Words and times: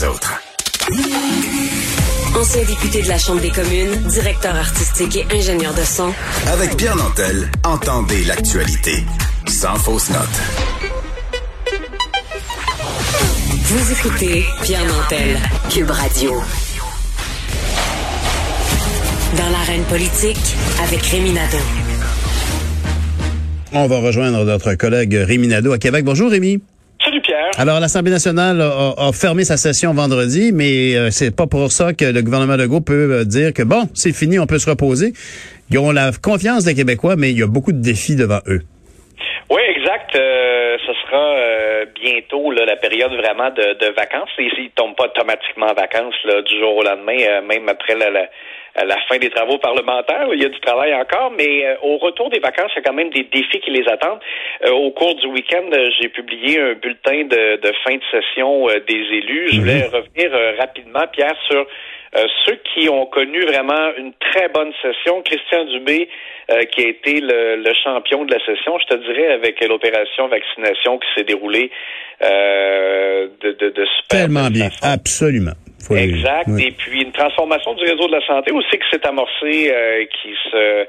les 0.00 0.06
autres. 0.06 0.40
Ancien 2.34 2.64
député 2.64 3.02
de 3.02 3.08
la 3.08 3.18
Chambre 3.18 3.40
des 3.40 3.50
communes, 3.50 3.94
directeur 4.08 4.54
artistique 4.54 5.16
et 5.16 5.36
ingénieur 5.36 5.72
de 5.74 5.82
son. 5.82 6.12
Avec 6.48 6.76
Pierre 6.76 6.96
Nantel, 6.96 7.50
entendez 7.64 8.24
l'actualité. 8.24 9.04
Sans 9.46 9.76
fausse 9.76 10.10
note. 10.10 10.20
Vous 13.62 13.92
écoutez 13.92 14.44
Pierre 14.62 14.84
Nantel, 14.86 15.38
Cube 15.70 15.90
Radio. 15.90 16.32
Dans 19.36 19.50
l'arène 19.50 19.84
politique, 19.84 20.56
avec 20.82 21.02
Rémi 21.06 21.32
Nadeau. 21.32 21.58
On 23.72 23.86
va 23.86 23.98
rejoindre 24.00 24.44
notre 24.44 24.74
collègue 24.74 25.14
Rémi 25.14 25.48
Nadeau 25.48 25.72
à 25.72 25.78
Québec. 25.78 26.04
Bonjour 26.04 26.30
Rémi. 26.30 26.60
Alors, 27.58 27.80
l'Assemblée 27.80 28.12
nationale 28.12 28.60
a, 28.60 28.94
a, 28.96 29.12
fermé 29.12 29.44
sa 29.44 29.56
session 29.56 29.94
vendredi, 29.94 30.52
mais 30.52 30.94
euh, 30.96 31.10
c'est 31.10 31.34
pas 31.34 31.46
pour 31.46 31.72
ça 31.72 31.92
que 31.94 32.04
le 32.04 32.22
gouvernement 32.22 32.56
Legault 32.56 32.80
peut 32.80 33.12
euh, 33.12 33.24
dire 33.24 33.52
que 33.52 33.62
bon, 33.62 33.88
c'est 33.94 34.12
fini, 34.12 34.38
on 34.38 34.46
peut 34.46 34.58
se 34.58 34.68
reposer. 34.68 35.12
Ils 35.70 35.78
ont 35.78 35.90
la 35.90 36.10
confiance 36.22 36.64
des 36.64 36.74
Québécois, 36.74 37.16
mais 37.16 37.30
il 37.30 37.38
y 37.38 37.42
a 37.42 37.46
beaucoup 37.46 37.72
de 37.72 37.80
défis 37.80 38.16
devant 38.16 38.40
eux. 38.46 38.62
Oui, 39.50 39.62
exact. 39.68 40.16
Euh, 40.16 40.76
ce 40.84 40.92
sera 40.92 41.36
euh, 41.36 41.86
bientôt 41.94 42.50
là, 42.50 42.64
la 42.64 42.76
période 42.76 43.12
vraiment 43.14 43.50
de, 43.50 43.74
de 43.78 43.94
vacances. 43.94 44.30
Et 44.38 44.48
ils 44.58 44.64
ne 44.64 44.68
tombent 44.70 44.96
pas 44.96 45.04
automatiquement 45.04 45.66
en 45.66 45.74
vacances 45.74 46.16
là, 46.24 46.42
du 46.42 46.58
jour 46.58 46.76
au 46.76 46.82
lendemain, 46.82 47.16
euh, 47.18 47.42
même 47.42 47.68
après 47.68 47.94
la, 47.94 48.10
la, 48.10 48.28
la, 48.84 48.96
fin 49.08 49.18
des 49.18 49.30
travaux 49.30 49.58
parlementaires. 49.58 50.28
Il 50.32 50.42
y 50.42 50.44
a 50.44 50.48
du 50.48 50.60
travail 50.60 50.94
encore, 50.94 51.32
mais 51.36 51.66
euh, 51.66 51.76
au 51.82 51.98
retour 51.98 52.30
des 52.30 52.38
vacances, 52.38 52.70
il 52.74 52.78
y 52.78 52.80
a 52.80 52.82
quand 52.82 52.94
même 52.94 53.10
des 53.10 53.24
défis 53.24 53.60
qui 53.60 53.70
les 53.70 53.88
attendent. 53.88 54.20
au 54.70 54.90
cours 54.90 55.14
du 55.16 55.26
week-end, 55.26 55.68
j'ai 56.00 56.08
publié 56.08 56.60
un 56.60 56.74
bulletin 56.74 57.24
de, 57.24 57.60
de 57.60 57.72
fin 57.84 57.94
de 57.94 58.02
session 58.10 58.66
des 58.86 58.94
élus. 58.94 59.48
Je 59.52 59.60
voulais 59.60 59.84
revenir 59.86 60.30
rapidement, 60.58 61.04
Pierre, 61.12 61.36
sur 61.48 61.66
euh, 62.16 62.24
ceux 62.44 62.58
qui 62.72 62.88
ont 62.88 63.06
connu 63.06 63.40
vraiment 63.44 63.90
une 63.98 64.12
très 64.14 64.48
bonne 64.48 64.72
session, 64.80 65.22
Christian 65.22 65.64
Dubé, 65.64 66.08
euh, 66.50 66.62
qui 66.64 66.84
a 66.84 66.88
été 66.88 67.20
le, 67.20 67.72
champion 67.84 68.24
de 68.24 68.32
la 68.32 68.40
session, 68.40 68.78
je 68.78 68.94
te 68.94 69.06
dirais, 69.06 69.32
avec 69.32 69.60
l'opération 69.66 70.28
vaccination 70.28 70.98
qui 70.98 71.08
s'est 71.14 71.24
déroulée 71.24 71.70
euh, 72.22 73.28
de, 73.42 73.52
de, 73.52 73.70
de 73.70 73.84
super 73.84 74.20
Tellement 74.20 74.48
bien, 74.50 74.68
absolument. 74.82 75.52
Exact. 75.90 76.48
Et 76.58 76.72
puis 76.72 77.02
une 77.02 77.12
transformation 77.12 77.74
du 77.74 77.84
réseau 77.84 78.06
de 78.08 78.12
la 78.12 78.26
santé 78.26 78.52
aussi 78.52 78.70
qui 78.70 78.88
s'est 78.90 79.06
amorcée, 79.06 80.08
qui 80.22 80.34
se 80.50 80.86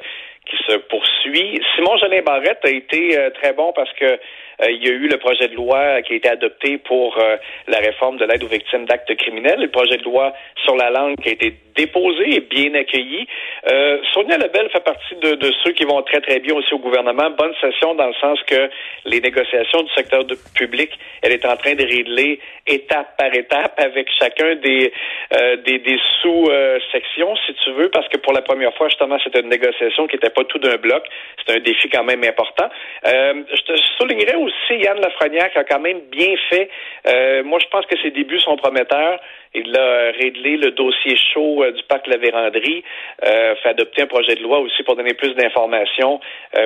qui 0.49 0.55
se 0.65 0.77
poursuit. 0.77 1.61
Simon 1.75 1.97
Jolin 1.97 2.21
Barrette 2.21 2.63
a 2.63 2.69
été 2.69 3.17
très 3.35 3.51
bon 3.53 3.73
parce 3.75 3.91
que 3.93 4.05
euh, 4.05 4.17
il 4.65 4.83
y 4.83 4.89
a 4.89 4.91
eu 4.91 5.07
le 5.07 5.17
projet 5.17 5.47
de 5.47 5.55
loi 5.55 6.01
qui 6.01 6.13
a 6.13 6.15
été 6.15 6.29
adopté 6.29 6.79
pour 6.79 7.17
euh, 7.17 7.37
la 7.67 7.77
réforme 7.77 8.17
de 8.17 8.25
l'aide 8.25 8.43
aux 8.43 8.47
victimes 8.47 8.85
d'actes 8.85 9.15
criminels, 9.15 9.59
le 9.61 9.69
projet 9.69 9.97
de 9.97 10.03
loi 10.03 10.33
sur 10.65 10.75
la 10.75 10.89
langue 10.89 11.15
qui 11.21 11.29
a 11.29 11.33
été 11.33 11.53
déposé 11.75 12.37
et 12.37 12.39
bien 12.39 12.73
accueilli. 12.73 13.27
Euh, 13.71 13.99
Sonia 14.13 14.37
Lebel 14.37 14.67
fait 14.71 14.83
partie 14.83 15.15
de, 15.15 15.51
ceux 15.63 15.73
qui 15.73 15.83
vont 15.83 16.01
très 16.01 16.21
très 16.21 16.39
bien 16.39 16.55
aussi 16.55 16.73
au 16.73 16.79
gouvernement. 16.79 17.29
Bonne 17.37 17.53
session 17.61 17.93
dans 17.93 18.07
le 18.07 18.15
sens 18.15 18.41
que 18.47 18.69
les 19.05 19.21
négociations 19.21 19.83
du 19.83 19.91
secteur 19.95 20.23
public, 20.55 20.89
elle 21.21 21.33
est 21.33 21.45
en 21.45 21.55
train 21.55 21.75
de 21.75 21.83
régler 21.83 22.39
étape 22.65 23.15
par 23.17 23.33
étape 23.33 23.73
avec 23.77 24.09
chacun 24.19 24.55
des 24.55 24.91
euh, 25.33 25.97
sous-sections, 26.21 27.35
si 27.45 27.53
tu 27.63 27.71
veux, 27.73 27.89
parce 27.89 28.07
que 28.07 28.17
pour 28.17 28.33
la 28.33 28.41
première 28.41 28.73
fois, 28.73 28.89
justement, 28.89 29.17
c'était 29.23 29.41
une 29.41 29.49
négociation 29.49 30.07
qui 30.07 30.15
n'était 30.15 30.31
pas 30.31 30.43
tout 30.45 30.57
d'un 30.57 30.77
bloc. 30.77 31.03
C'est 31.45 31.57
un 31.57 31.59
défi 31.59 31.89
quand 31.89 32.03
même 32.03 32.23
important. 32.23 32.69
je 33.05 33.61
te 33.61 33.77
soulignerais 33.99 34.35
aussi 34.35 34.46
Yann 34.69 34.99
Lafrenière 34.99 35.49
a 35.55 35.63
quand 35.63 35.79
même 35.79 36.01
bien 36.11 36.35
fait. 36.49 36.69
Euh, 37.07 37.43
moi, 37.43 37.59
je 37.59 37.67
pense 37.67 37.85
que 37.85 37.97
ses 38.01 38.11
débuts 38.11 38.39
sont 38.39 38.57
prometteurs. 38.57 39.19
Il 39.53 39.75
a 39.77 40.11
réglé 40.11 40.57
le 40.57 40.71
dossier 40.71 41.17
chaud 41.33 41.63
euh, 41.63 41.71
du 41.71 41.83
parc 41.83 42.07
La 42.07 42.17
Vérandrie, 42.17 42.83
euh, 43.25 43.55
fait 43.55 43.69
adopter 43.69 44.03
un 44.03 44.07
projet 44.07 44.35
de 44.35 44.43
loi 44.43 44.59
aussi 44.59 44.83
pour 44.83 44.95
donner 44.95 45.13
plus 45.13 45.33
d'informations 45.35 46.19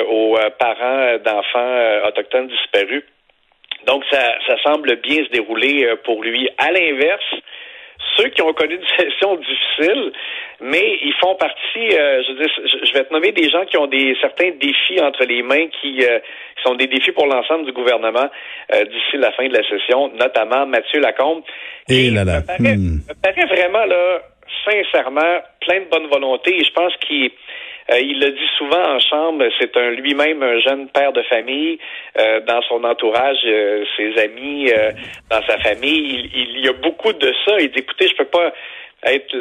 aux 0.10 0.38
parents 0.60 1.18
d'enfants 1.24 2.08
autochtones 2.08 2.48
disparus. 2.48 3.04
Donc, 3.88 4.04
ça, 4.12 4.36
ça 4.48 4.56
semble 4.64 4.96
bien 4.98 5.24
se 5.26 5.30
dérouler 5.30 5.88
pour 6.04 6.24
lui. 6.24 6.50
À 6.58 6.72
l'inverse, 6.72 7.36
ceux 8.22 8.30
qui 8.30 8.42
ont 8.42 8.54
connu 8.54 8.76
une 8.76 8.88
session 8.98 9.36
difficile, 9.36 10.12
mais 10.62 11.00
ils 11.02 11.14
font 11.20 11.36
partie, 11.36 11.98
euh, 11.98 12.22
je, 12.24 12.34
veux 12.34 12.40
dire, 12.40 12.50
je 12.86 12.94
vais 12.94 13.04
te 13.04 13.14
nommer 13.14 13.32
des 13.32 13.50
gens 13.50 13.66
qui 13.66 13.78
ont 13.78 13.88
des 13.88 14.16
certains 14.22 14.52
défis 14.52 15.02
entre 15.02 15.26
les 15.26 15.42
mains 15.42 15.68
qui, 15.82 16.04
euh, 16.04 16.20
sont 16.64 16.76
des 16.76 16.88
défis 16.88 17.12
pour 17.12 17.26
l'ensemble 17.26 17.66
du 17.66 17.72
gouvernement 17.72 18.30
euh, 18.74 18.84
d'ici 18.86 19.18
la 19.18 19.32
fin 19.32 19.48
de 19.48 19.54
la 19.54 19.68
session, 19.68 20.12
notamment 20.14 20.68
Mathieu 20.68 21.00
Lacombe. 21.00 21.42
Et 21.90 22.12
là 22.12 22.24
là. 22.24 22.42
Me 22.42 22.46
paraît, 22.46 22.76
hmm. 22.76 23.00
me 23.10 23.22
paraît 23.22 23.48
vraiment 23.48 23.86
là, 23.86 24.22
sincèrement, 24.66 25.40
plein 25.62 25.80
de 25.80 25.90
bonne 25.90 26.08
volonté 26.08 26.56
et 26.56 26.64
je 26.64 26.72
pense 26.72 26.94
qu'il 26.98 27.32
euh, 27.90 28.00
il 28.00 28.20
le 28.20 28.32
dit 28.32 28.50
souvent 28.58 28.96
en 28.96 29.00
chambre, 29.00 29.44
c'est 29.60 29.76
un 29.76 29.92
lui-même 29.92 30.42
un 30.44 30.60
jeune 30.60 30.88
père 30.90 31.14
de 31.14 31.22
famille. 31.24 31.80
Euh, 32.20 32.42
dans 32.42 32.62
son 32.64 32.84
entourage, 32.84 33.38
euh, 33.46 33.84
ses 33.98 34.22
amis, 34.22 34.72
dans 35.30 35.42
sa 35.48 35.58
famille, 35.60 36.30
il, 36.34 36.58
il, 36.58 36.66
y 36.66 36.70
a 36.70 36.74
beaucoup 36.74 37.14
de 37.14 37.34
ça. 37.46 37.60
Il 37.60 37.72
dit, 37.72 37.80
écoutez, 37.80 38.08
je 38.08 38.16
peux 38.16 38.26
pas 38.26 38.54
être 39.04 39.34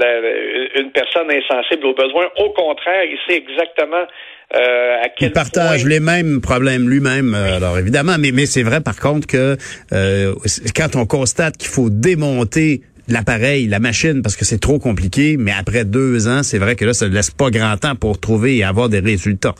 une 0.77 0.91
personne 0.91 1.31
insensible 1.31 1.87
aux 1.87 1.95
besoins. 1.95 2.29
Au 2.39 2.51
contraire, 2.51 3.05
il 3.05 3.19
sait 3.29 3.37
exactement 3.37 4.07
euh, 4.55 5.05
à 5.05 5.09
quel 5.11 5.29
il 5.29 5.33
partage 5.33 5.85
les 5.85 6.01
mêmes 6.01 6.41
problèmes 6.41 6.89
lui-même. 6.89 7.35
alors 7.35 7.79
évidemment, 7.79 8.17
mais 8.19 8.33
mais 8.33 8.47
c'est 8.47 8.65
vrai 8.65 8.81
par 8.81 8.99
contre 8.99 9.29
que 9.29 9.57
quand 10.75 10.97
on 10.97 11.07
constate 11.07 11.57
qu'il 11.57 11.69
faut 11.69 11.89
démonter 11.89 12.83
l'appareil, 13.13 13.67
la 13.67 13.79
machine, 13.79 14.23
parce 14.23 14.37
que 14.37 14.45
c'est 14.45 14.61
trop 14.61 14.79
compliqué. 14.79 15.37
Mais 15.39 15.53
après 15.53 15.85
deux 15.85 16.29
ans, 16.29 16.43
c'est 16.43 16.59
vrai 16.59 16.77
que 16.77 16.85
là, 16.85 16.93
ça 16.93 17.09
ne 17.09 17.15
laisse 17.15 17.31
pas 17.31 17.51
grand 17.51 17.77
temps 17.77 17.97
pour 17.97 18.21
trouver 18.21 18.57
et 18.59 18.65
avoir 18.65 18.89
des 18.89 19.01
résultats. 19.01 19.55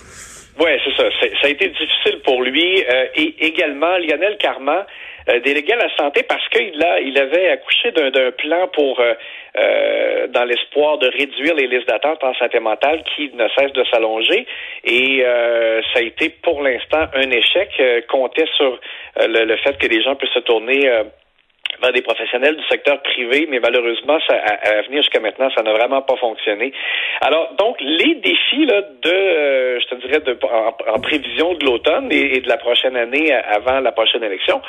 Oui, 0.59 0.71
c'est 0.85 0.95
ça. 0.97 1.09
Ça 1.41 1.47
a 1.47 1.49
été 1.49 1.69
difficile 1.69 2.21
pour 2.25 2.43
lui. 2.43 2.83
Euh, 2.83 3.07
et 3.17 3.35
également, 3.47 3.97
Lionel 3.97 4.37
Carman, 4.39 4.85
euh, 5.29 5.41
délégué 5.41 5.73
à 5.73 5.77
la 5.77 5.97
santé, 5.97 6.23
parce 6.23 6.47
qu'il 6.49 6.83
a, 6.83 7.01
il 7.01 7.17
avait 7.19 7.51
accouché 7.51 7.93
d'un 7.93 8.31
plan 8.33 8.69
pour, 8.69 9.01
euh, 9.01 10.27
dans 10.29 10.45
l'espoir 10.45 10.99
de 10.99 11.09
réduire 11.09 11.55
les 11.55 11.67
listes 11.67 11.89
d'attente 11.89 12.23
en 12.23 12.35
santé 12.35 12.61
mentale 12.61 13.03
qui 13.15 13.31
ne 13.35 13.49
cessent 13.49 13.73
de 13.73 13.85
s'allonger. 13.91 14.47
Et 14.85 15.25
ça 15.95 16.01
a 16.01 16.03
été 16.03 16.29
pour 16.43 16.63
l'instant 16.63 17.07
un 17.15 17.31
échec. 17.31 17.71
comptait 18.09 18.49
sur 18.57 18.79
le, 19.19 19.45
le, 19.45 19.57
fait 19.59 19.79
que 19.79 19.87
les 19.87 20.03
gens 20.03 20.15
puissent 20.15 20.35
se 20.35 20.41
tourner 20.41 20.89
vers 21.81 21.93
des 21.93 22.03
professionnels 22.03 22.57
du 22.57 22.65
secteur 22.69 23.03
privé, 23.03 23.47
mais 23.51 23.61
malheureusement, 23.61 24.19
ça, 24.27 24.35
à, 24.35 24.83
venir 24.83 25.03
jusqu'à 25.03 25.21
maintenant, 25.21 25.51
ça 25.55 25.63
n'a 25.63 25.73
vraiment 25.73 26.03
pas 26.03 26.17
fonctionné. 26.17 26.73
Alors, 27.21 27.55
donc, 27.59 27.77
les 27.81 28.15
défis 28.17 28.67
là, 28.67 28.83
de, 28.83 29.11
euh, 29.11 29.81
je 29.81 29.87
te 29.87 29.95
dirais, 30.07 30.21
de, 30.21 30.39
en, 30.43 31.01
prévision 31.01 31.55
de 31.55 31.65
l'automne 31.65 32.09
et, 32.11 32.41
de 32.41 32.49
la 32.49 32.57
prochaine 32.57 32.97
année 32.97 33.33
avant 33.33 33.81
la 33.81 33.93
prochaine 33.93 34.23
élection, 34.23 34.61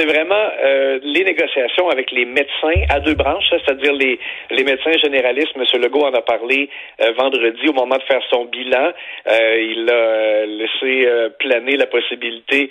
c'est 0.00 0.06
vraiment 0.06 0.48
euh, 0.64 0.98
les 1.02 1.24
négociations 1.24 1.90
avec 1.90 2.10
les 2.10 2.24
médecins 2.24 2.86
à 2.88 3.00
deux 3.00 3.14
branches, 3.14 3.44
c'est-à-dire 3.50 3.92
les, 3.92 4.18
les 4.50 4.64
médecins 4.64 4.96
généralistes. 5.02 5.52
M. 5.56 5.64
Legault 5.82 6.06
en 6.06 6.14
a 6.14 6.22
parlé 6.22 6.70
euh, 7.02 7.12
vendredi 7.18 7.68
au 7.68 7.74
moment 7.74 7.96
de 7.96 8.02
faire 8.04 8.22
son 8.30 8.46
bilan. 8.46 8.92
il 9.26 9.90
a 9.90 10.46
laissé 10.46 11.06
planer 11.38 11.76
la 11.76 11.86
possibilité 11.86 12.70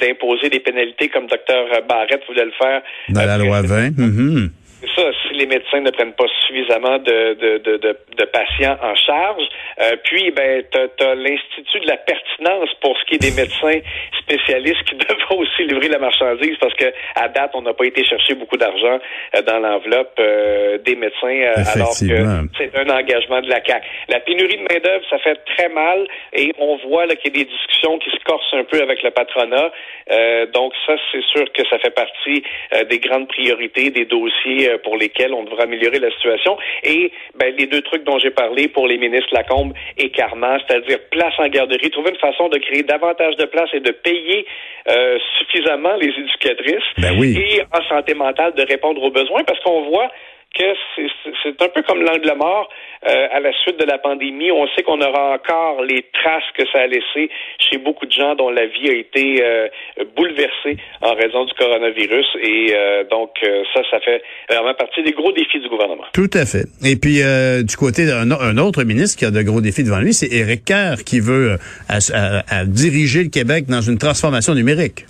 d'imposer 0.00 0.48
des 0.48 0.60
pénalités 0.60 1.08
comme 1.08 1.26
Dr 1.26 1.82
Barrett 1.88 2.22
voulait 2.26 2.44
le 2.44 2.52
faire 2.52 2.82
dans 3.10 3.26
la 3.26 3.38
loi 3.38 3.62
20. 3.62 3.90
C'est 3.96 4.50
ça, 4.96 5.02
si 5.22 5.34
les 5.34 5.46
médecins 5.46 5.80
ne 5.80 5.90
prennent 5.90 6.14
pas 6.14 6.26
suffisamment 6.46 6.98
de, 6.98 7.34
de, 7.34 7.58
de, 7.58 7.76
de, 7.76 8.24
patients 8.24 8.76
en 8.82 8.94
charge, 8.94 9.42
euh, 9.80 9.96
puis 10.04 10.30
ben 10.30 10.62
tu 10.72 11.04
as, 11.04 11.14
l'Institut 11.14 11.80
de 11.80 11.86
la 11.86 11.96
pertinence 11.98 12.70
pour 12.80 12.96
ce 12.98 13.04
qui 13.04 13.14
est 13.16 13.30
des 13.30 13.36
médecins 13.36 13.80
spécialistes 14.20 14.82
qui 14.84 14.94
devront 15.08 15.38
aussi 15.38 15.64
livrer 15.64 15.88
la 15.88 15.98
marchandise 15.98 16.56
parce 16.60 16.74
que 16.74 16.86
à 17.14 17.28
date, 17.28 17.50
on 17.54 17.62
n'a 17.62 17.74
pas 17.74 17.84
été 17.84 18.04
chercher 18.04 18.34
beaucoup 18.34 18.56
d'argent 18.56 18.98
euh, 19.36 19.42
dans 19.42 19.58
l'enveloppe 19.58 20.14
euh, 20.18 20.78
des 20.78 20.96
médecins 20.96 21.52
alors 21.74 21.90
que 21.90 22.48
c'est 22.56 22.78
un 22.78 22.88
engagement 22.88 23.42
de 23.42 23.48
la 23.48 23.60
CAC. 23.60 23.82
La 24.08 24.20
pénurie 24.20 24.56
de 24.56 24.62
main-d'œuvre, 24.62 25.04
ça 25.10 25.18
fait 25.18 25.38
très 25.56 25.68
mal 25.68 26.06
et 26.32 26.52
on 26.58 26.76
voit 26.88 27.06
là 27.06 27.16
qu'il 27.16 27.36
y 27.36 27.40
a 27.40 27.44
des 27.44 27.50
discussions 27.50 27.98
qui 27.98 28.10
se 28.10 28.24
corsent 28.24 28.54
un 28.54 28.64
peu 28.64 28.80
avec 28.80 29.02
le 29.02 29.10
patronat. 29.10 29.70
donc 30.52 30.72
ça, 30.86 30.94
c'est 31.12 31.24
sûr 31.24 31.50
que 31.52 31.62
ça 31.68 31.78
fait 31.78 31.94
partie 31.94 32.42
des 32.88 32.98
grandes 32.98 33.28
priorités, 33.28 33.90
des 33.90 34.04
dossiers 34.04 34.69
euh, 34.70 34.78
pour 34.78 34.96
lesquels 34.96 35.34
on 35.34 35.44
devra 35.44 35.64
améliorer 35.64 35.98
la 35.98 36.10
situation. 36.12 36.56
Et 36.82 37.12
ben, 37.36 37.54
les 37.58 37.66
deux 37.66 37.82
trucs 37.82 38.04
dont 38.04 38.18
j'ai 38.18 38.30
parlé 38.30 38.68
pour 38.68 38.86
les 38.86 38.98
ministres 38.98 39.32
Lacombe 39.32 39.72
et 39.98 40.10
Carman, 40.10 40.58
c'est-à-dire 40.66 40.98
place 41.10 41.34
en 41.38 41.48
garderie, 41.48 41.90
trouver 41.90 42.10
une 42.10 42.18
façon 42.18 42.48
de 42.48 42.58
créer 42.58 42.82
davantage 42.82 43.36
de 43.36 43.44
places 43.44 43.70
et 43.74 43.80
de 43.80 43.90
payer 43.90 44.46
euh, 44.88 45.18
suffisamment 45.38 45.96
les 45.96 46.08
éducatrices 46.08 46.84
ben 46.98 47.18
oui. 47.18 47.36
et 47.38 47.62
en 47.62 47.82
santé 47.88 48.14
mentale 48.14 48.54
de 48.54 48.62
répondre 48.62 49.02
aux 49.02 49.10
besoins 49.10 49.44
parce 49.44 49.60
qu'on 49.60 49.82
voit 49.82 50.10
c'est 50.56 51.62
un 51.62 51.68
peu 51.68 51.82
comme 51.82 52.02
l'angle 52.02 52.32
mort 52.36 52.68
euh, 53.08 53.26
à 53.30 53.40
la 53.40 53.52
suite 53.62 53.78
de 53.78 53.84
la 53.84 53.98
pandémie. 53.98 54.50
On 54.50 54.66
sait 54.74 54.82
qu'on 54.82 55.00
aura 55.00 55.34
encore 55.34 55.82
les 55.82 56.04
traces 56.12 56.44
que 56.56 56.64
ça 56.72 56.80
a 56.80 56.86
laissé 56.86 57.30
chez 57.58 57.78
beaucoup 57.78 58.06
de 58.06 58.12
gens 58.12 58.34
dont 58.34 58.50
la 58.50 58.66
vie 58.66 58.90
a 58.90 58.94
été 58.94 59.42
euh, 59.42 59.68
bouleversée 60.16 60.76
en 61.00 61.14
raison 61.14 61.44
du 61.44 61.54
coronavirus. 61.54 62.26
Et 62.42 62.74
euh, 62.74 63.04
donc, 63.04 63.30
ça, 63.74 63.80
ça 63.90 64.00
fait 64.00 64.22
vraiment 64.48 64.74
partie 64.74 65.02
des 65.02 65.12
gros 65.12 65.32
défis 65.32 65.60
du 65.60 65.68
gouvernement. 65.68 66.04
Tout 66.12 66.30
à 66.34 66.44
fait. 66.44 66.66
Et 66.84 66.96
puis, 66.96 67.20
du 67.64 67.76
côté 67.76 68.06
d'un 68.06 68.30
un 68.30 68.58
autre 68.58 68.84
ministre 68.84 69.18
qui 69.18 69.24
a 69.24 69.30
de 69.30 69.42
gros 69.42 69.60
défis 69.60 69.84
devant 69.84 70.00
lui, 70.00 70.12
c'est 70.12 70.32
Éric 70.32 70.64
Kerr 70.64 71.04
qui 71.04 71.20
veut 71.20 71.56
diriger 72.66 73.24
le 73.24 73.30
Québec 73.30 73.64
dans 73.68 73.80
une 73.80 73.98
transformation 73.98 74.54
numérique 74.54 75.04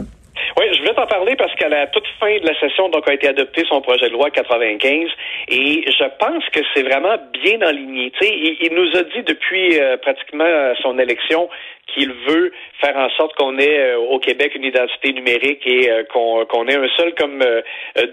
parler 1.06 1.36
parce 1.36 1.54
qu'à 1.54 1.68
la 1.68 1.86
toute 1.88 2.06
fin 2.18 2.38
de 2.38 2.46
la 2.46 2.58
session, 2.58 2.88
donc, 2.88 3.08
a 3.08 3.14
été 3.14 3.28
adopté 3.28 3.64
son 3.68 3.80
projet 3.80 4.08
de 4.08 4.12
loi 4.12 4.30
95 4.30 5.08
et 5.48 5.84
je 5.86 6.04
pense 6.18 6.44
que 6.50 6.60
c'est 6.74 6.82
vraiment 6.82 7.16
bien 7.42 7.60
aligné. 7.62 8.12
Il, 8.20 8.56
il 8.60 8.74
nous 8.74 8.96
a 8.98 9.02
dit 9.02 9.22
depuis 9.22 9.78
euh, 9.78 9.96
pratiquement 9.98 10.44
son 10.82 10.98
élection 10.98 11.48
qu'il 11.94 12.12
veut 12.12 12.52
faire 12.80 12.96
en 12.96 13.08
sorte 13.10 13.34
qu'on 13.36 13.58
ait 13.58 13.78
euh, 13.78 13.98
au 13.98 14.18
Québec 14.18 14.52
une 14.54 14.64
identité 14.64 15.12
numérique 15.12 15.66
et 15.66 15.90
euh, 15.90 16.04
qu'on 16.04 16.66
ait 16.68 16.76
un 16.76 16.88
seul 16.96 17.14
comme 17.14 17.44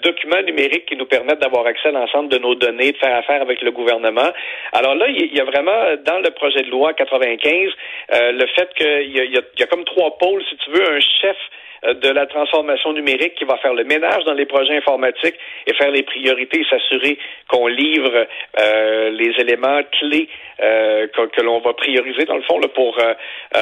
document 0.03 0.41
numérique 0.41 0.85
qui 0.85 0.95
nous 0.95 1.05
permette 1.05 1.39
d'avoir 1.39 1.65
accès 1.65 1.89
à 1.89 1.91
l'ensemble 1.91 2.29
de 2.29 2.37
nos 2.37 2.55
données, 2.55 2.91
de 2.91 2.97
faire 2.97 3.15
affaire 3.15 3.41
avec 3.41 3.61
le 3.61 3.71
gouvernement. 3.71 4.31
Alors 4.73 4.95
là, 4.95 5.07
il 5.09 5.33
y 5.33 5.39
a 5.39 5.45
vraiment 5.45 5.95
dans 6.05 6.19
le 6.19 6.31
projet 6.31 6.61
de 6.63 6.69
loi 6.69 6.93
95 6.93 7.71
le 8.11 8.45
fait 8.55 8.69
qu'il 8.75 9.15
y, 9.15 9.59
y, 9.59 9.63
a 9.63 9.67
comme 9.67 9.85
trois 9.85 10.17
pôles, 10.17 10.43
si 10.49 10.57
tu 10.57 10.71
veux, 10.71 10.83
un 10.83 10.99
chef 10.99 11.37
euh, 11.85 11.93
de 11.93 12.09
la 12.09 12.25
transformation 12.25 12.93
numérique 12.93 13.35
qui 13.35 13.45
va 13.45 13.57
faire 13.57 13.73
le 13.73 13.83
ménage 13.83 14.23
dans 14.25 14.33
les 14.33 14.45
projets 14.45 14.75
informatiques 14.77 15.35
et 15.67 15.73
faire 15.73 15.91
les 15.91 16.03
priorités 16.03 16.61
et 16.61 16.65
s'assurer 16.69 17.17
qu'on 17.49 17.67
livre 17.67 18.25
euh, 18.59 19.09
les 19.11 19.31
éléments 19.39 19.81
clés 19.99 20.27
euh, 20.59 21.07
que, 21.07 21.41
l'on 21.41 21.59
va 21.59 21.73
prioriser 21.73 22.25
dans 22.25 22.37
le 22.37 22.41
fond 22.43 22.59
là, 22.59 22.67
pour 22.69 22.97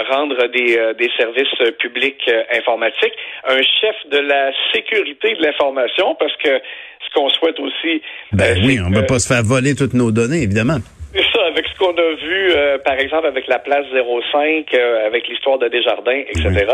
rendre 0.10 0.48
des, 0.48 0.80
des 0.98 1.10
services 1.18 1.74
publics 1.80 2.30
informatiques. 2.52 3.14
Un 3.48 3.62
chef 3.82 3.96
de 4.12 4.20
la 4.20 4.52
sécurité 4.74 5.36
de 5.36 5.42
l'information 5.42 6.16
parce 6.16 6.36
que 6.38 6.62
ce 7.06 7.14
qu'on 7.14 7.30
souhaite 7.30 7.60
aussi. 7.60 8.02
Ben 8.32 8.58
oui, 8.66 8.80
on 8.86 8.90
ne 8.90 8.96
va 8.96 9.04
pas 9.04 9.20
se 9.20 9.28
faire 9.28 9.44
voler 9.44 9.76
toutes 9.76 9.94
nos 9.94 10.12
données, 10.12 10.44
évidemment. 10.44 10.80
C'est 11.16 11.24
ça, 11.32 11.46
avec 11.46 11.66
ce 11.66 11.80
qu'on 11.80 11.96
a 11.96 12.14
vu, 12.16 12.52
euh, 12.52 12.78
par 12.80 13.00
exemple, 13.00 13.28
avec 13.28 13.48
la 13.48 13.60
place 13.60 13.86
05, 13.94 14.74
euh, 14.74 15.08
avec 15.08 15.26
l'histoire 15.30 15.58
de 15.58 15.70
Desjardins, 15.70 16.24
etc. 16.28 16.66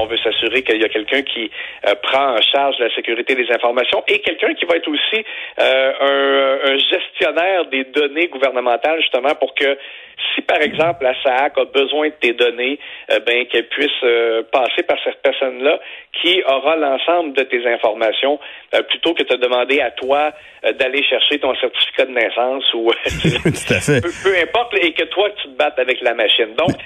On 0.00 0.06
veut 0.06 0.18
s'assurer 0.18 0.62
qu'il 0.62 0.80
y 0.80 0.84
a 0.84 0.88
quelqu'un 0.88 1.22
qui 1.22 1.50
euh, 1.88 1.94
prend 2.00 2.36
en 2.36 2.40
charge 2.40 2.76
la 2.78 2.94
sécurité 2.94 3.34
des 3.34 3.50
informations 3.50 4.04
et 4.06 4.20
quelqu'un 4.20 4.54
qui 4.54 4.64
va 4.66 4.76
être 4.76 4.86
aussi 4.86 5.24
un, 5.58 5.92
un, 6.02 6.78
gestionnaire 6.78 7.64
des 7.66 7.82
données 7.82 8.28
gouvernementales, 8.28 9.00
justement, 9.00 9.34
pour 9.34 9.56
que 9.56 9.76
si, 10.34 10.42
par 10.42 10.60
exemple, 10.60 11.04
la 11.04 11.14
SAC 11.22 11.58
a 11.58 11.64
besoin 11.64 12.08
de 12.08 12.14
tes 12.20 12.32
données, 12.32 12.78
ben 13.26 13.46
qu'elle 13.46 13.68
puisse 13.68 14.00
passer 14.52 14.82
par 14.82 14.98
cette 15.04 15.22
personne-là 15.22 15.80
qui 16.20 16.42
aura 16.44 16.76
l'ensemble 16.76 17.32
de 17.34 17.42
tes 17.42 17.66
informations, 17.66 18.38
plutôt 18.88 19.14
que 19.14 19.22
de 19.22 19.28
te 19.28 19.36
demander 19.36 19.80
à 19.80 19.90
toi 19.90 20.32
d'aller 20.78 21.02
chercher 21.04 21.38
ton 21.38 21.54
certificat 21.56 22.06
de 22.06 22.12
naissance 22.12 22.64
ou 22.74 22.90
Peu, 24.24 24.38
importe, 24.42 24.74
et 24.78 24.92
que 24.92 25.04
toi, 25.04 25.30
tu 25.42 25.48
te 25.48 25.56
battes 25.56 25.78
avec 25.78 26.00
la 26.00 26.14
machine. 26.14 26.54
Donc, 26.56 26.76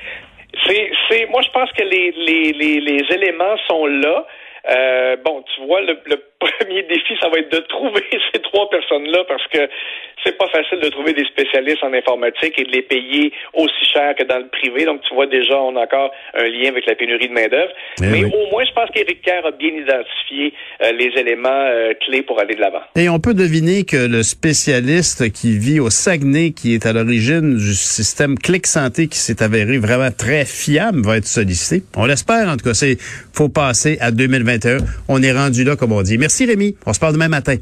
c'est, 0.67 0.91
c'est, 1.09 1.27
moi, 1.27 1.43
je 1.43 1.51
pense 1.51 1.71
que 1.73 1.83
les, 1.83 2.13
les, 2.13 2.53
les, 2.53 2.81
les 2.81 3.15
éléments 3.15 3.57
sont 3.69 3.87
là. 3.87 4.27
Euh, 4.71 5.17
bon, 5.25 5.45
tu 5.55 5.67
vois, 5.67 5.83
le, 5.83 5.99
le, 6.07 6.17
premier 6.45 6.83
défi, 6.83 7.15
ça 7.21 7.29
va 7.29 7.39
être 7.39 7.53
de 7.53 7.61
trouver 7.69 8.05
ces 8.35 8.41
trois 8.41 8.69
personnes-là 8.71 9.25
parce 9.29 9.47
que 9.49 9.69
c'est 10.25 10.37
pas 10.39 10.49
facile 10.49 10.81
de 10.81 10.89
trouver 10.89 11.13
des 11.13 11.25
spécialistes 11.27 11.83
en 11.83 11.93
informatique 11.93 12.59
et 12.59 12.65
de 12.65 12.71
les 12.71 12.83
payer 12.83 13.33
aussi 13.53 13.85
cher 13.93 14.15
que 14.17 14.25
dans 14.25 14.39
le 14.39 14.49
privé. 14.49 14.85
Donc, 14.85 15.03
tu 15.03 15.15
vois, 15.15 15.27
déjà, 15.27 15.61
on 15.61 15.77
a 15.77 15.83
encore 15.83 16.11
un 16.35 16.45
lien 16.45 16.69
avec 16.69 16.87
la 16.87 16.95
pénurie 16.95 17.29
de 17.29 17.33
main-d'œuvre. 17.33 17.73
Eh 18.03 18.07
Mais 18.07 18.25
au 18.25 18.51
moins, 18.51 18.65
je 18.65 18.73
pense 18.73 18.91
qu'Éric 18.91 19.21
Kerr 19.23 19.45
a 19.45 19.51
bien 19.51 19.69
identifié 19.69 20.55
euh, 20.83 20.93
les 20.93 21.13
éléments 21.21 21.49
euh, 21.51 21.93
clés 22.07 22.23
pour 22.23 22.41
aller 22.41 22.55
de 22.55 22.61
l'avant. 22.61 22.81
Et 22.97 23.09
on 23.09 23.19
peut 23.19 23.35
deviner 23.35 23.85
que 23.85 24.09
le 24.09 24.23
spécialiste 24.23 25.31
qui 25.33 25.59
vit 25.59 25.81
au 25.81 25.91
Saguenay, 25.91 26.53
qui 26.53 26.75
est 26.75 26.87
à 26.87 26.93
l'origine 26.93 27.57
du 27.57 27.75
système 27.75 28.39
Clic 28.39 28.67
Santé, 28.67 29.09
qui 29.09 29.19
s'est 29.19 29.43
avéré 29.43 29.79
vraiment 29.79 30.11
très 30.11 30.45
fiable, 30.47 31.03
va 31.05 31.19
être 31.19 31.27
sollicité. 31.27 31.85
On 31.97 32.07
l'espère, 32.07 32.49
en 32.49 32.57
tout 32.57 32.65
cas. 32.65 32.75
C'est 32.75 32.97
faut 33.33 33.49
passer 33.49 33.99
à 34.01 34.11
2021. 34.11 34.79
On 35.09 35.23
est 35.23 35.33
rendu 35.33 35.65
là, 35.65 35.77
comme 35.77 35.93
on 35.93 36.03
dit. 36.03 36.19
Merci 36.19 36.34
Rémi. 36.43 36.77
On 36.87 36.93
se 36.93 36.99
parle 36.99 37.13
demain 37.13 37.29
matin. 37.29 37.57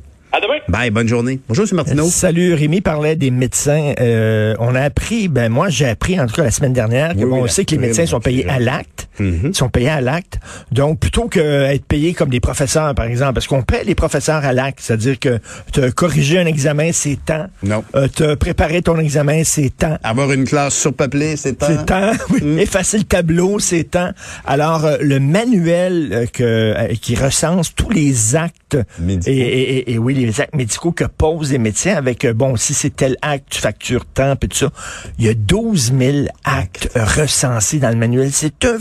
Bye, 0.68 0.90
bonne 0.90 1.08
journée. 1.08 1.40
Bonjour, 1.48 1.66
c'est 1.66 1.74
Martineau. 1.74 2.06
Salut, 2.06 2.54
Rémi 2.54 2.80
parlait 2.80 3.16
des 3.16 3.30
médecins. 3.30 3.94
Euh, 4.00 4.54
on 4.60 4.74
a 4.74 4.80
appris, 4.80 5.28
ben 5.28 5.50
moi 5.50 5.68
j'ai 5.68 5.86
appris 5.86 6.20
en 6.20 6.26
tout 6.26 6.34
cas 6.34 6.44
la 6.44 6.50
semaine 6.50 6.72
dernière 6.72 7.14
que 7.14 7.24
bon, 7.24 7.42
on 7.42 7.46
sait 7.48 7.64
que 7.64 7.72
les 7.72 7.78
médecins 7.78 8.06
sont 8.06 8.20
payés 8.20 8.48
à 8.48 8.58
l'acte. 8.58 9.08
Mhm. 9.18 9.48
Ils 9.48 9.54
sont 9.54 9.68
payés 9.68 9.90
à 9.90 10.00
l'acte. 10.00 10.38
Donc 10.70 11.00
plutôt 11.00 11.28
qu'être 11.28 11.84
payés 11.84 12.14
comme 12.14 12.30
des 12.30 12.40
professeurs, 12.40 12.94
par 12.94 13.06
exemple, 13.06 13.34
parce 13.34 13.46
qu'on 13.46 13.62
paie 13.62 13.82
les 13.84 13.94
professeurs 13.94 14.44
à 14.44 14.52
l'acte, 14.52 14.78
c'est-à-dire 14.80 15.18
que 15.18 15.38
te 15.72 15.90
corriger 15.90 16.38
un 16.38 16.46
examen, 16.46 16.90
c'est 16.92 17.18
temps. 17.24 17.46
Non. 17.62 17.84
Euh, 17.94 18.08
te 18.08 18.34
préparer 18.34 18.82
ton 18.82 18.98
examen, 18.98 19.42
c'est 19.44 19.76
temps. 19.76 19.98
Avoir 20.02 20.32
une 20.32 20.44
classe 20.44 20.74
surpeuplée, 20.74 21.36
c'est 21.36 21.54
temps. 21.54 21.66
C'est 21.68 21.86
temps. 21.86 22.12
Mhm. 22.42 22.58
Effacer 22.58 22.98
le 22.98 23.04
tableau, 23.04 23.58
c'est 23.58 23.84
temps. 23.84 24.10
Alors 24.46 24.84
euh, 24.84 24.96
le 25.00 25.20
manuel 25.20 26.10
euh, 26.12 26.26
que 26.26 26.94
qui 26.94 27.14
recense 27.14 27.74
tous 27.74 27.90
les 27.90 28.36
actes 28.36 28.78
et, 29.26 29.30
et, 29.30 29.92
et, 29.92 29.98
oui 29.98 30.14
les 30.14 30.40
actes 30.40 30.51
médicaux 30.54 30.92
que 30.92 31.04
posent 31.04 31.52
les 31.52 31.58
médecins 31.58 31.94
avec, 31.94 32.24
euh, 32.24 32.32
bon, 32.32 32.56
si 32.56 32.74
c'est 32.74 32.94
tel 32.94 33.16
acte, 33.22 33.46
tu 33.50 33.60
factures 33.60 34.04
tant, 34.06 34.34
et 34.34 34.48
tout 34.48 34.56
ça. 34.56 34.70
Il 35.18 35.24
y 35.24 35.28
a 35.28 35.34
12 35.34 35.92
000 35.98 36.26
actes 36.44 36.90
recensés 36.94 37.78
dans 37.78 37.90
le 37.90 37.96
manuel. 37.96 38.32
C'est 38.32 38.64
un 38.64 38.78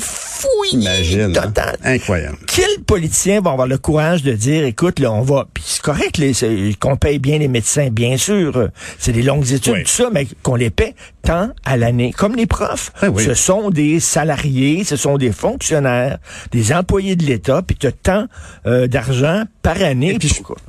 Imagine, 0.73 1.35
hein? 1.35 1.41
total. 1.41 1.77
Incroyable. 1.83 2.37
Quel 2.47 2.83
politicien 2.85 3.41
va 3.41 3.51
avoir 3.51 3.67
le 3.67 3.77
courage 3.77 4.23
de 4.23 4.33
dire, 4.33 4.63
écoute, 4.65 4.99
là, 4.99 5.11
on 5.11 5.21
va, 5.21 5.47
puis 5.53 5.63
c'est 5.65 5.81
correct 5.81 6.21
qu'on 6.79 6.97
paye 6.97 7.19
bien 7.19 7.37
les 7.37 7.47
médecins, 7.47 7.89
bien 7.91 8.17
sûr. 8.17 8.69
C'est 8.99 9.11
des 9.11 9.23
longues 9.23 9.51
études, 9.51 9.83
tout 9.83 9.91
ça, 9.91 10.09
mais 10.11 10.27
qu'on 10.43 10.55
les 10.55 10.69
paie 10.69 10.95
tant 11.23 11.49
à 11.65 11.77
l'année. 11.77 12.13
Comme 12.17 12.35
les 12.35 12.47
profs. 12.47 12.91
Ben 13.01 13.13
ce 13.17 13.33
sont 13.33 13.69
des 13.69 13.99
salariés, 13.99 14.83
ce 14.83 14.95
sont 14.95 15.17
des 15.17 15.31
fonctionnaires, 15.31 16.17
des 16.51 16.73
employés 16.73 17.15
de 17.15 17.25
l'État, 17.25 17.61
puis 17.61 17.75
tu 17.75 17.87
as 17.87 17.91
tant 17.91 18.27
euh, 18.65 18.87
d'argent 18.87 19.43
par 19.61 19.81
année. 19.81 20.17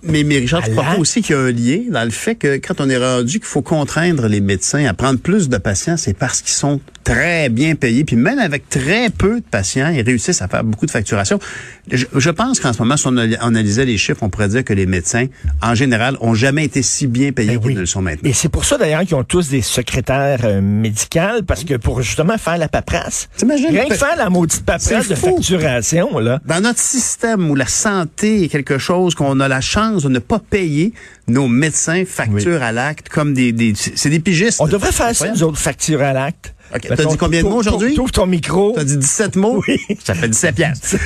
mais, 0.02 0.24
mais 0.24 0.38
Richard, 0.38 0.62
tu 0.62 0.74
crois 0.74 0.98
aussi 0.98 1.22
qu'il 1.22 1.34
y 1.34 1.38
a 1.38 1.42
un 1.42 1.50
lien 1.50 1.80
dans 1.90 2.04
le 2.04 2.10
fait 2.10 2.34
que 2.34 2.56
quand 2.56 2.80
on 2.80 2.90
est 2.90 2.98
rendu 2.98 3.38
qu'il 3.38 3.48
faut 3.48 3.62
contraindre 3.62 4.26
les 4.26 4.40
médecins 4.40 4.84
à 4.84 4.94
prendre 4.94 5.18
plus 5.18 5.48
de 5.48 5.56
patients, 5.56 5.96
c'est 5.96 6.16
parce 6.16 6.42
qu'ils 6.42 6.52
sont 6.52 6.80
très 7.02 7.48
bien 7.48 7.74
payés. 7.74 8.04
Puis 8.04 8.16
même 8.16 8.38
avec 8.38 8.68
très 8.68 9.10
peu 9.10 9.40
de 9.40 9.44
patients, 9.44 9.88
ils 9.88 10.02
réussissent 10.02 10.42
à 10.42 10.48
faire 10.48 10.64
beaucoup 10.64 10.86
de 10.86 10.90
facturation. 10.90 11.38
Je, 11.90 12.30
pense 12.30 12.60
qu'en 12.60 12.72
ce 12.72 12.78
moment, 12.78 12.96
si 12.96 13.06
on 13.08 13.16
analysait 13.16 13.84
les 13.84 13.98
chiffres, 13.98 14.22
on 14.22 14.28
pourrait 14.28 14.48
dire 14.48 14.64
que 14.64 14.72
les 14.72 14.86
médecins, 14.86 15.26
en 15.60 15.74
général, 15.74 16.16
ont 16.20 16.34
jamais 16.34 16.64
été 16.64 16.82
si 16.82 17.06
bien 17.06 17.32
payés 17.32 17.58
ben 17.58 17.60
qu'ils 17.60 17.78
le 17.78 17.86
sont 17.86 18.02
maintenant. 18.02 18.28
Et 18.28 18.32
c'est 18.32 18.48
pour 18.48 18.64
ça 18.64 18.78
d'ailleurs 18.78 19.02
qu'ils 19.02 19.16
ont 19.16 19.24
tous 19.24 19.48
des 19.48 19.62
secrétaires 19.62 20.40
euh, 20.44 20.60
médicales, 20.60 21.42
parce 21.44 21.64
que 21.64 21.74
pour 21.74 22.02
justement 22.02 22.38
faire 22.38 22.58
la 22.58 22.68
paperasse, 22.68 23.28
rien 23.42 23.86
que 23.86 23.94
faire 23.94 24.16
la 24.16 24.30
maudite 24.30 24.64
paperasse 24.64 25.08
de 25.08 25.14
facturation, 25.14 26.18
là. 26.18 26.40
Dans 26.46 26.60
notre 26.60 26.78
système 26.78 27.50
où 27.50 27.54
la 27.54 27.66
santé 27.66 28.44
est 28.44 28.48
quelque 28.48 28.78
chose 28.78 29.14
qu'on 29.14 29.40
a 29.40 29.48
la 29.48 29.60
chance 29.60 30.04
de 30.04 30.08
ne 30.08 30.18
pas 30.20 30.38
payer, 30.38 30.92
nos 31.26 31.48
médecins 31.48 32.04
facturent 32.06 32.62
à 32.62 32.72
l'acte 32.72 33.08
comme 33.08 33.34
des, 33.34 33.52
des 33.52 33.72
c'est 33.74 34.10
des 34.10 34.20
pigistes. 34.20 34.60
On 34.60 34.66
devrait 34.66 34.92
faire 34.92 35.14
ça, 35.14 35.28
nous 35.30 35.42
autres, 35.42 35.58
facturer 35.58 36.04
à 36.04 36.12
l'acte. 36.12 36.54
OK. 36.74 36.88
T'as 36.88 37.04
dit 37.04 37.16
combien 37.16 37.42
de 37.42 37.48
mots 37.48 37.56
aujourd'hui? 37.56 37.94
T'ouvres 37.94 38.12
ton 38.12 38.26
micro. 38.26 38.72
T'as 38.74 38.84
dit 38.84 38.96
17 38.96 39.36
mots? 39.36 39.62
Oui. 39.66 39.78
Ça 40.04 40.14
fait 40.14 40.28
17 40.28 40.54
piastres. 40.56 40.96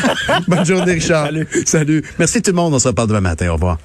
Bonne 0.48 0.64
journée, 0.64 0.92
Richard. 0.94 1.26
Salut. 1.26 1.48
Salut. 1.64 2.04
Merci 2.18 2.42
tout 2.42 2.50
le 2.50 2.56
monde. 2.56 2.74
On 2.74 2.78
se 2.78 2.88
reparle 2.88 3.08
demain 3.08 3.20
matin. 3.20 3.48
Au 3.50 3.54
revoir. 3.54 3.78